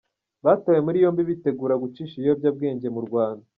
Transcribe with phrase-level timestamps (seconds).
[0.45, 3.45] Batawe muri yombi bitegura gucisha ibiyobyabwenge mu Rwanda